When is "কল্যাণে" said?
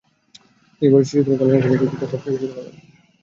1.39-1.63